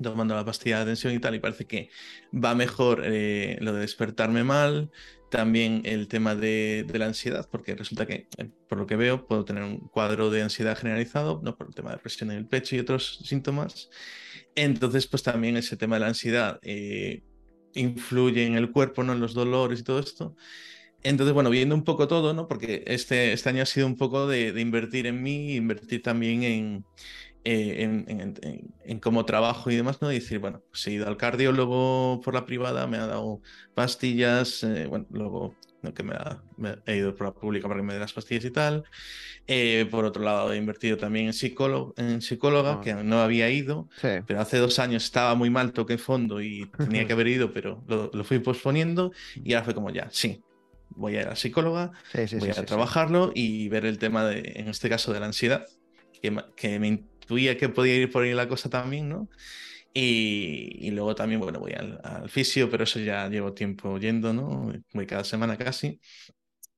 [0.01, 1.89] tomando la pastilla de tensión y tal, y parece que
[2.33, 4.89] va mejor eh, lo de despertarme mal,
[5.35, 9.43] también el tema de, la ansiedad, porque resulta que, eh, por lo que veo, puedo
[9.43, 11.57] tener un cuadro de ansiedad generalizado, ¿no?
[11.57, 13.89] por el tema de presión en el pecho y otros síntomas.
[14.55, 17.23] Entonces, pues también ese tema de la ansiedad eh,
[17.73, 19.11] influye en el cuerpo, ¿no?
[19.13, 20.35] En los dolores y todo esto.
[21.03, 22.47] Entonces, bueno, viendo un poco todo, ¿no?
[22.47, 26.43] Porque este, este año ha sido un poco de, de invertir en mí, invertir también
[26.43, 26.85] en,
[27.45, 30.11] eh, en, en- en- en cómo trabajo y demás, ¿no?
[30.11, 33.41] Y decir, bueno, pues he ido al cardiólogo por la privada, me ha dado
[33.75, 35.93] pastillas, eh, bueno, luego ¿no?
[35.93, 38.45] que me, ha- me he ido por la pública para que me dé las pastillas
[38.45, 38.83] y tal.
[39.47, 42.81] Eh, por otro lado, he invertido también en psicólogo, en psicóloga, Ah.
[42.83, 44.07] que no había ido, Sí.
[44.25, 47.83] pero hace dos años estaba muy mal, toqué fondo y tenía que haber ido, pero
[47.87, 50.41] lo, lo fui posponiendo y ahora fue como ya, sí,
[50.89, 53.99] voy a ir a la psicóloga, Sí, sí, voy sí, a trabajarlo y ver el
[53.99, 55.65] tema de, en este caso, de la ansiedad,
[56.21, 56.87] que, que me
[57.25, 59.29] intuía que podía ir por ahí la cosa también, ¿no?
[59.93, 64.33] Y, y luego también, bueno, voy al, al fisio, pero eso ya llevo tiempo yendo,
[64.33, 64.73] ¿no?
[64.93, 65.99] Voy cada semana casi.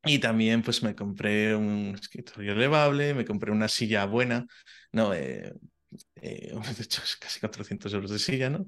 [0.06, 4.48] Y también pues me compré un escritorio elevable, me compré una silla buena,
[4.94, 5.14] ¿no?
[5.14, 5.54] Eh,
[6.16, 8.68] eh, de hecho, es casi 400 euros de silla, ¿no?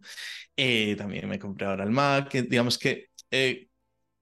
[0.58, 3.69] Eh, también me compré ahora el Mac, digamos que he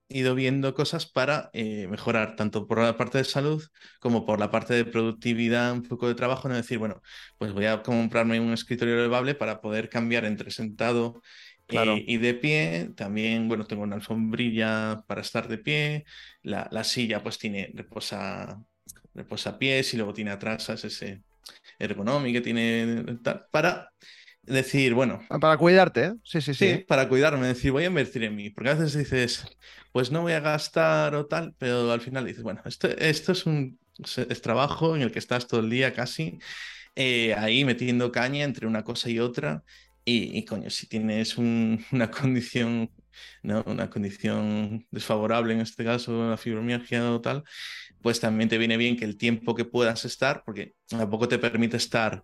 [0.09, 3.63] ido viendo cosas para eh, mejorar tanto por la parte de salud
[3.99, 7.01] como por la parte de productividad, un poco de trabajo, no decir, bueno,
[7.37, 11.21] pues voy a comprarme un escritorio elevable para poder cambiar entre sentado
[11.67, 11.97] eh, Claro.
[12.07, 12.89] y de pie.
[12.95, 16.05] También, bueno, tengo una alfombrilla para estar de pie.
[16.41, 18.61] La, la silla pues tiene reposa,
[19.13, 20.85] reposa pies y luego tiene atrás ¿sabes?
[20.85, 21.23] ese
[21.79, 23.89] ergonómico que tiene tal, para
[24.47, 26.13] decir, bueno, Ah, Para cuidarte, ¿eh?
[26.23, 26.88] Sí, sí, Sí, sí.
[26.88, 29.45] para cuidarme, decir, voy a invertir en mí, porque a veces dices,
[29.91, 33.45] pues no voy a gastar o tal, pero al final dices, bueno, esto, esto es
[33.45, 36.39] un es, es trabajo en el que estás todo el día casi
[36.95, 39.63] eh, ahí metiendo caña entre una cosa y otra,
[40.05, 42.91] y, y, coño, si tienes un- una condición,
[43.43, 43.63] ¿no?
[43.67, 47.43] Una condición desfavorable, en este caso la fibromialgia o tal,
[48.01, 51.77] pues también te viene bien que el tiempo que puedas estar, porque tampoco te permite
[51.77, 52.23] estar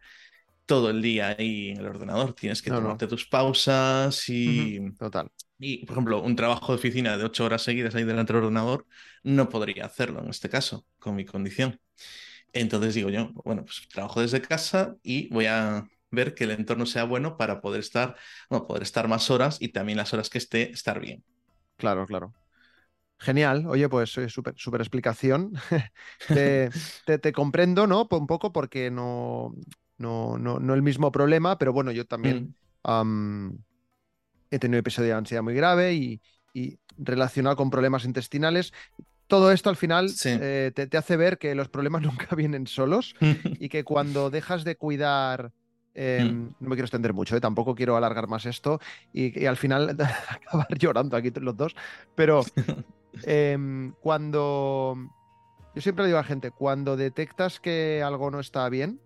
[0.66, 2.94] todo el día ahí en el ordenador, tienes que No, no.
[2.94, 5.30] tomarte tus pausas y, Total.
[5.60, 8.88] y, por ejemplo, un trabajo de oficina de ocho horas seguidas ahí delante del ordenador,
[9.24, 11.80] no podría hacerlo en este caso, con mi condición.
[12.54, 16.86] Entonces digo yo, bueno, pues trabajo desde casa y voy a ver que el entorno
[16.86, 18.16] sea bueno para poder estar,
[18.50, 21.24] bueno, poder estar más horas y también las horas que esté, estar bien.
[21.78, 22.36] Claro, claro.
[23.20, 23.68] Genial.
[23.68, 25.54] Oye, pues eh, súper súper explicación.
[26.32, 26.74] te,
[27.06, 28.08] te- te comprendo, ¿no?
[28.12, 29.54] Un poco porque no,
[29.98, 33.52] no, no, no el mismo problema, pero bueno, yo también Mm,
[34.52, 36.22] he tenido episodio de ansiedad muy grave y,
[36.54, 38.74] y relacionado con problemas intestinales.
[39.28, 40.30] Todo esto al final Sí.
[40.40, 43.16] eh, te, te hace ver que los problemas nunca vienen solos
[43.60, 45.52] y que cuando dejas de cuidar,
[45.96, 46.48] eh, Mm.
[46.60, 48.80] no me quiero extender mucho, eh, tampoco quiero alargar más esto
[49.12, 49.96] y, y al final
[50.30, 51.76] acabar llorando aquí los dos,
[52.16, 52.46] pero
[53.24, 54.96] em, cuando,
[55.76, 59.02] yo siempre le digo a la gente, cuando detectas que algo no está bien,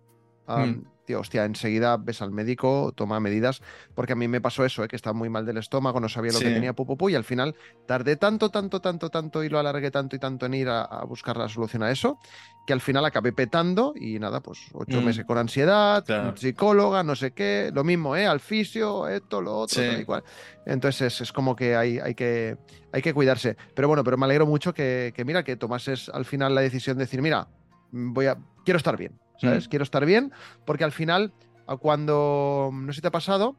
[0.48, 0.82] Mm.
[1.04, 3.62] tío, hostia, enseguida ves al médico, toma medidas,
[3.94, 6.32] porque a mí me pasó eso, eh, que estaba muy mal del estómago, no sabía
[6.32, 7.54] lo que tenía, pu, pu, pu, y al final
[7.86, 11.04] tardé tanto, tanto, tanto, tanto y lo alargué tanto y tanto en ir a, a
[11.04, 12.18] buscar la solución a eso,
[12.66, 15.04] que al final acabé petando y nada, pues ocho Mm.
[15.04, 16.36] meses con ansiedad, Claro.
[16.36, 18.26] psicóloga, no sé qué, lo mismo, ¿eh?
[18.26, 19.88] Al fisio, esto, lo otro, Sí.
[19.88, 20.24] tal y cual.
[20.66, 22.58] Entonces es, es como que hay, hay que
[22.92, 23.56] hay que cuidarse.
[23.74, 26.98] Pero bueno, pero me alegro mucho que, que, mira, que tomases al final la decisión
[26.98, 27.48] de decir, mira,
[27.92, 29.66] voy a, quiero estar bien, ¿sabes?
[29.66, 29.70] Mm.
[29.70, 30.32] Quiero estar bien,
[30.64, 31.32] porque al final,
[31.80, 33.56] cuando, no sé si te ha pasado,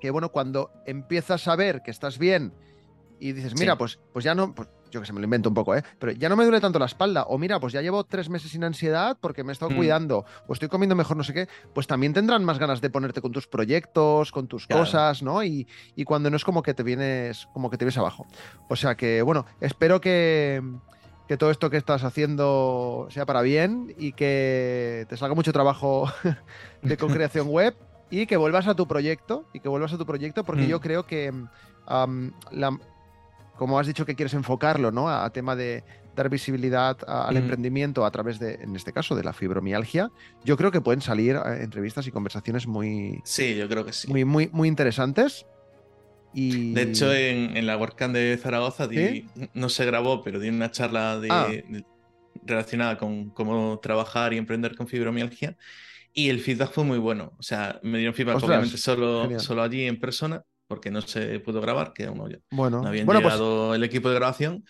[0.00, 2.52] que bueno, cuando empiezas a ver que estás bien
[3.20, 3.78] y dices, mira, Sí.
[3.78, 5.82] pues, pues ya no, pues, yo que sé, me lo invento un poco, ¿eh?
[5.98, 7.24] Pero ya no me duele tanto la espalda.
[7.24, 9.76] O mira, pues ya llevo tres meses sin ansiedad porque me he estado Mm.
[9.76, 10.24] cuidando.
[10.46, 11.48] O estoy comiendo mejor, no sé qué.
[11.74, 14.82] Pues también tendrán más ganas de ponerte con tus proyectos, con tus Claro.
[14.82, 15.42] cosas, ¿no?
[15.42, 18.26] Y, y cuando no es como que te vienes, como que te ves abajo.
[18.68, 20.62] O sea que, bueno, espero que,
[21.28, 26.10] que todo esto que estás haciendo sea para bien y que te salga mucho trabajo
[26.82, 27.74] de co-creación web
[28.10, 30.68] y que vuelvas a tu proyecto y que vuelvas a tu proyecto porque Mm.
[30.68, 31.32] yo creo que
[32.50, 32.78] la-
[33.56, 35.08] como has dicho que quieres enfocarlo ¿no?
[35.08, 35.84] a, a tema de
[36.16, 37.38] dar visibilidad a- al Mm.
[37.38, 40.10] emprendimiento a través de, en este caso, de la fibromialgia,
[40.44, 44.08] yo creo que pueden salir eh, entrevistas y conversaciones muy, Sí, yo creo que sí.
[44.10, 45.44] muy, muy, muy interesantes.
[46.34, 46.72] Y...
[46.74, 50.70] De hecho, en, en la WordCamp de Zaragoza di- no se grabó, pero di una
[50.70, 51.46] charla de- Ah.
[51.48, 51.84] de-
[52.44, 55.56] relacionada con cómo trabajar y emprender con fibromialgia.
[56.12, 57.32] Y el feedback fue muy bueno.
[57.38, 59.40] O sea, me dieron feedback, Ostras, obviamente, solo, genial.
[59.40, 63.06] solo allí en persona, porque no se pudo grabar, que aún no, bueno, no habían
[63.06, 64.64] bueno, pues llegado el equipo de grabación.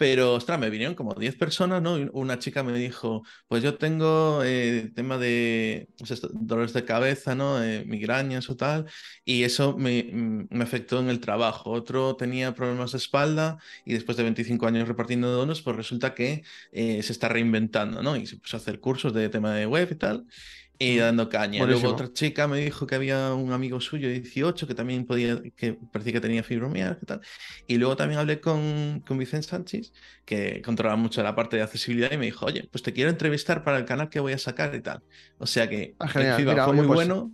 [0.00, 1.92] Pero, ostras, me vinieron como 10 personas, ¿no?
[2.14, 5.90] Una chica me dijo, pues yo tengo eh, tema de
[6.32, 7.62] dolores de cabeza, ¿no?
[7.62, 8.86] Eh, migrañas o tal,
[9.26, 11.70] y eso me, mm, me afectó en el trabajo.
[11.70, 16.44] Otro tenía problemas de espalda y después de 25 años repartiendo donos, pues resulta que
[16.72, 18.16] eh, se está reinventando, ¿no?
[18.16, 20.26] Y se puso a hacer cursos de tema de web y tal.
[20.82, 21.58] Y Mm, dando caña.
[21.58, 21.90] buenísimo.
[21.90, 25.40] Luego otra chica me dijo que había un amigo suyo de 18 que también podía,
[25.54, 27.20] que parecía que tenía fibromialgia y tal.
[27.66, 29.92] Y luego también hablé con, con Vicente Sánchez,
[30.24, 33.62] que controla mucho la parte de accesibilidad, y me dijo, oye, pues te quiero entrevistar
[33.62, 35.02] para el canal que voy a sacar y tal.
[35.38, 37.32] O sea que Ah, el Mira, fue oye, muy pues, bueno.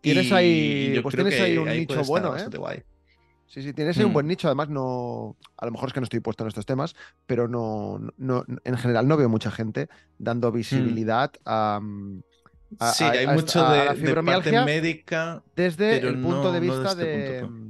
[0.00, 2.48] tienes ahí- yo pues creo tienes que ahí un ahí nicho bueno, ¿eh?
[2.56, 2.82] guay.
[3.46, 4.14] Sí, sí, tienes ahí un Mm.
[4.14, 4.48] buen nicho.
[4.48, 5.36] Además, no.
[5.56, 6.94] A lo mejor es que no estoy puesto en estos temas,
[7.26, 11.80] pero no, no, en general no veo mucha gente dando visibilidad mm, a-
[12.94, 15.42] Sí, a- hay a mucho de, de parte médica.
[15.54, 17.40] desde pero el punto no- de no vista de.
[17.42, 17.66] punto,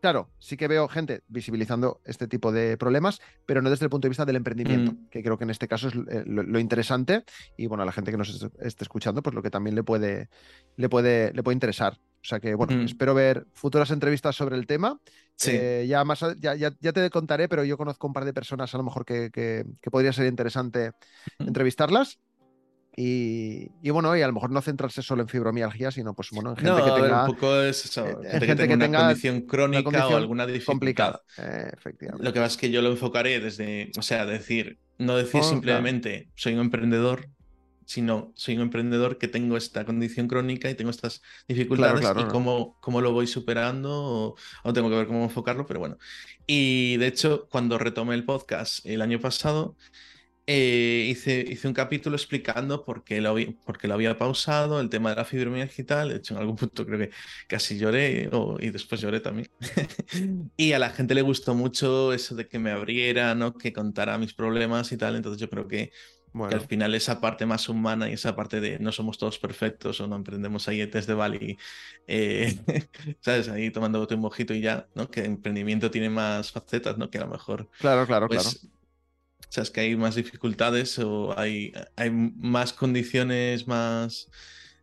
[0.00, 4.06] Claro, sí que veo gente visibilizando este tipo de problemas, pero no desde el punto
[4.06, 5.08] de vista del emprendimiento, Mm.
[5.10, 7.22] que creo que en este caso es eh, lo, lo interesante.
[7.58, 9.82] Y bueno, a la gente que nos est- esté escuchando, pues lo que también le
[9.82, 10.30] puede,
[10.76, 11.98] le puede, le puede interesar.
[12.00, 12.86] O sea que, bueno, Mm.
[12.86, 14.98] espero ver futuras entrevistas sobre el tema.
[15.36, 15.50] Sí.
[15.52, 18.74] Eh, ya, más, ya, ya, ya te contaré, pero yo conozco un par de personas
[18.74, 20.92] a lo mejor que, que- que podría ser interesante
[21.40, 21.48] Mm.
[21.48, 22.18] entrevistarlas.
[23.02, 26.50] Y, y bueno, y a lo mejor no centrarse solo en fibromialgia, sino pues bueno,
[26.50, 28.68] en gente no, que ver, tenga un poco es eso, eh, gente, gente que tenga
[28.68, 30.66] que una tenga condición crónica condición o alguna dificultad.
[30.66, 31.22] complicada.
[31.38, 32.22] Eh, efectivamente.
[32.22, 35.62] Lo que pasa es que yo lo enfocaré desde, o sea, decir, no decir Oh,
[35.62, 35.86] claro.
[35.86, 37.30] simplemente soy un emprendedor,
[37.86, 42.24] sino soy un emprendedor que tengo esta condición crónica y tengo estas dificultades claro, y
[42.24, 42.30] no.
[42.30, 45.96] cómo, cómo lo voy superando o, o tengo que ver cómo enfocarlo, pero bueno.
[46.46, 49.74] Y de hecho, cuando retomé el podcast el año pasado,
[50.46, 54.80] eh, hice, hice un capítulo explicando por qué, lo había, por qué lo había pausado,
[54.80, 56.08] el tema de la fibromialgia y tal.
[56.08, 57.10] De hecho, en algún punto creo que
[57.46, 58.28] casi lloré
[58.60, 59.48] y después lloré también.
[60.56, 63.54] y a la gente le gustó mucho eso de que me abriera, ¿no?
[63.54, 65.16] que contara mis problemas y tal.
[65.16, 65.92] Entonces yo creo que, que
[66.32, 70.00] Bueno, al final esa parte más humana y esa parte de no somos todos perfectos
[70.00, 71.58] o no emprendemos ahí desde Bali,
[72.06, 72.56] eh,
[73.20, 73.48] ¿sabes?
[73.48, 75.10] Ahí tomando un mojito y ya, ¿no?
[75.10, 77.10] Que el emprendimiento tiene más facetas, ¿no?
[77.10, 78.79] Que a lo mejor claro, claro, pues, claro.
[79.50, 84.28] O sea, es que hay más dificultades o hay, hay más condiciones, más.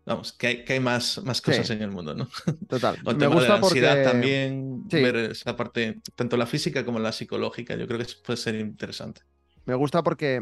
[0.06, 1.74] Vamos, que hay, que hay más, más cosas Sí.
[1.74, 2.28] en el mundo, ¿no?
[2.68, 2.98] Total.
[3.06, 5.02] O el Me de gusta la ansiedad porque también, Sí.
[5.02, 9.22] ver esa parte, tanto la física como la psicológica, yo creo que puede ser interesante.
[9.66, 10.42] me gusta porque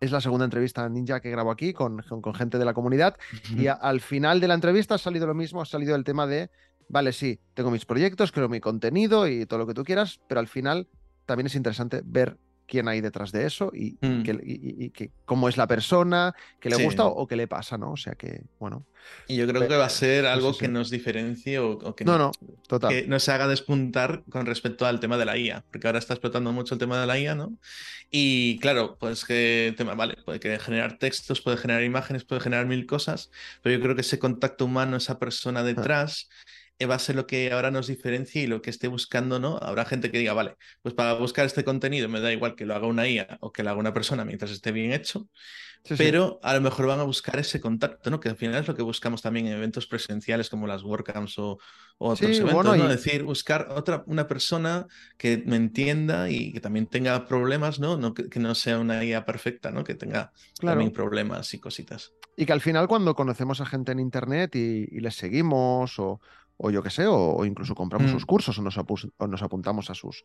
[0.00, 3.16] es la segunda entrevista ninja que grabo aquí con, con- con gente de la comunidad.
[3.56, 6.26] Y a- al final de la entrevista ha salido lo mismo, ha salido el tema
[6.26, 6.50] de,
[6.88, 10.40] vale, sí, tengo mis proyectos, creo mi contenido y todo lo que tú quieras, pero
[10.40, 10.88] al final
[11.26, 12.36] también es interesante ver
[12.66, 14.22] quién hay detrás de eso y, Mm.
[14.22, 16.82] que- y- y que cómo es la persona, que le Sí.
[16.82, 17.92] gusta o, o qué le pasa, ¿no?
[17.92, 18.86] O sea que, bueno.
[19.28, 22.04] Y yo creo que va a ser algo sí, que nos diferencie o, o que,
[22.04, 22.32] No, no,
[22.66, 22.92] total.
[22.92, 26.52] que nos haga despuntar con respecto al tema de la IA, porque ahora está explotando
[26.52, 27.56] mucho el tema de la IA, ¿no?
[28.10, 32.86] Y claro, pues que tema, vale, puede generar textos, puede generar imágenes, puede generar mil
[32.86, 33.30] cosas,
[33.62, 36.30] pero yo creo que ese contacto humano, esa persona detrás, eh,
[36.84, 39.56] va a ser lo que ahora nos diferencia y lo que esté buscando, ¿no?
[39.62, 42.74] Habrá gente que diga, vale, pues para buscar este contenido me da igual que lo
[42.74, 45.28] haga una IA o que lo haga una persona mientras esté bien hecho,
[45.84, 46.12] Sí, sí.
[46.14, 48.20] pero a lo mejor van a buscar ese contacto, ¿no?
[48.20, 51.58] Que al final es lo que buscamos también en eventos presenciales como las WordCamps o,
[51.98, 52.90] o otros Sí, eventos, bueno, ¿no?
[52.90, 54.86] y- Es decir, buscar otra, una persona
[55.18, 57.96] que me entienda y que también tenga problemas, ¿no?
[57.98, 59.84] no que, que no sea una IA perfecta, ¿no?
[59.84, 60.82] Que tenga Claro.
[60.84, 62.14] también problemas y cositas.
[62.36, 66.20] Y que al final cuando conocemos a gente en internet y, y les seguimos o,
[66.58, 68.14] o yo qué sé, o, o incluso compramos Mm.
[68.14, 70.24] sus cursos o nos, apus- o nos apuntamos a sus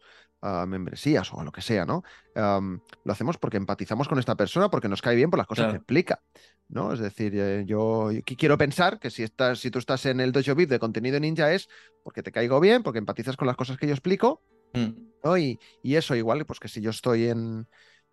[0.67, 2.03] membresías o a lo que sea, ¿no?
[2.35, 5.73] Lo hacemos porque empatizamos con esta persona, porque nos cae bien por las cosas Claro.
[5.73, 6.21] que explica,
[6.69, 6.93] ¿no?
[6.93, 10.31] Es decir, eh, yo qui- quiero pensar que si, estás, si tú estás en el
[10.31, 11.67] Dojo Beat de contenido ninja es
[12.03, 14.41] porque te caigo bien, porque empatizas con las cosas que yo explico
[14.73, 14.89] Mm.
[15.25, 15.37] ¿no?
[15.37, 17.67] Y, y eso igual, pues que si yo estoy en,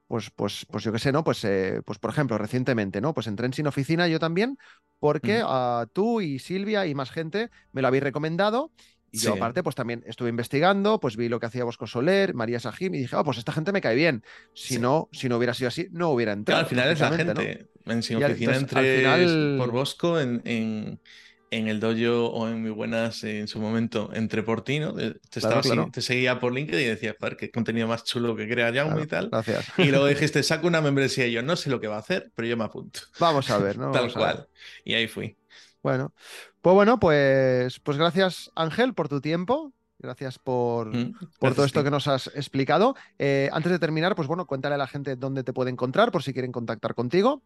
[0.09, 1.23] pues, pues, pues yo qué sé, ¿no?
[1.23, 3.15] Pues, eh, pues por ejemplo, recientemente, ¿no?
[3.15, 4.59] Pues entré en Sin Oficina yo también,
[4.99, 5.47] porque Ujú.
[5.49, 8.73] ah, tú y Silvia y más gente me lo habéis recomendado.
[9.11, 12.61] Y yo aparte, pues también estuve investigando, pues vi lo que hacía Bosco Soler, María
[12.61, 14.23] Sajim, y dije, oh, pues esta gente me cae bien.
[14.53, 14.81] Si Sí.
[14.81, 16.61] no, si no hubiera sido así, no hubiera Claro, entrado.
[16.61, 17.47] al final es la lógicamente, ¿no?
[17.49, 17.71] gente.
[17.87, 21.01] En Sin Oficina entonces, al entré final- por Bosco, en, en,
[21.51, 24.93] en el dojo o en mi buenas en su momento entré por ti, ¿no?
[24.95, 25.91] Te, te Claro, estaba segui- claro.
[25.93, 29.03] te seguía por LinkedIn y decía, joder, qué contenido más chulo que crea Jaume Claro,
[29.03, 29.29] y tal.
[29.31, 29.67] gracias.
[29.79, 32.31] Y luego dijiste, saco una membresía y yo no sé lo que va a hacer,
[32.35, 33.01] pero yo me apunto.
[33.19, 33.91] Vamos a ver, ¿no?
[33.93, 34.47] Tal cual.
[34.85, 35.37] Y ahí fui.
[35.83, 36.13] Bueno,
[36.61, 39.73] pues bueno, pues, pues gracias Ángel por tu tiempo.
[40.01, 42.95] Gracias por, Mm, por todo esto que nos has explicado.
[43.19, 46.23] Eh, antes de terminar, pues bueno, cuéntale a la gente dónde te puede encontrar por
[46.23, 47.43] si quieren contactar contigo.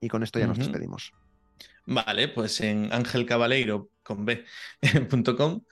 [0.00, 1.12] Y con esto ya nos despedimos.
[1.86, 4.26] Vale, pues en angelcabaleiro con.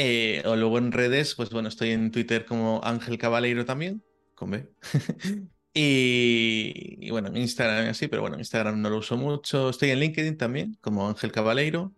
[0.00, 4.04] Eh, o luego en redes, pues bueno, estoy en Twitter como Ángel Cabaleiro también,
[4.36, 4.68] con B.
[5.74, 9.70] y, y bueno, en Instagram así, pero bueno, en Instagram no lo uso mucho.
[9.70, 11.92] Estoy en LinkedIn también, como Ángel Cabaleiro.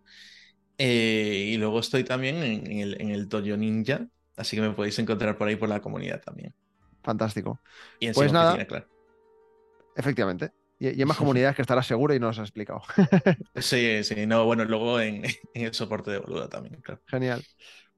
[0.79, 4.71] Eh, y luego estoy también en, en el, en el Dojo Ninja, así que me
[4.71, 6.55] podéis encontrar por ahí por la comunidad también.
[7.03, 7.59] Fantástico.
[7.99, 8.65] Y en Pues nada.
[8.65, 8.87] Claro.
[9.95, 10.51] Efectivamente.
[10.81, 12.81] Y, y hay más comunidades que estarás seguro y no nos has explicado.
[13.55, 16.99] Sí, sí, no, bueno, luego en, en el soporte de boluda también, claro.
[17.05, 17.43] Genial.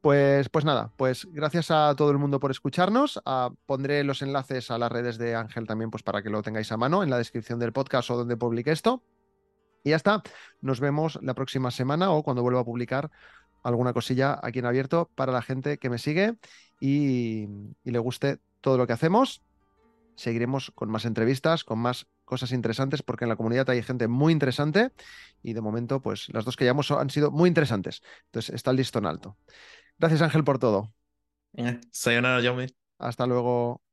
[0.01, 3.21] Pues, pues nada, pues gracias a todo el mundo por escucharnos.
[3.25, 6.73] Ah, pondré los enlaces a las redes de Ángel también, pues para que lo tengáis
[6.73, 9.01] a mano en la descripción del podcast o donde publique esto.
[9.85, 10.21] Y ya está.
[10.59, 13.11] Nos vemos la próxima semana o cuando vuelva a publicar
[13.63, 16.35] alguna cosilla aquí en abierto para la gente que me sigue
[16.81, 17.47] y,
[17.85, 19.41] y le guste todo lo que hacemos.
[20.15, 24.33] Seguiremos con más entrevistas, con más cosas interesantes, porque en la comunidad hay gente muy
[24.33, 24.91] interesante
[25.43, 28.01] y de momento, pues las dos que llevamos han sido muy interesantes.
[28.25, 29.37] Entonces está el listón alto.
[29.99, 30.91] Gracias Ángel por todo.
[31.91, 32.69] Sayonara, Jaume.
[32.97, 33.83] Hasta luego.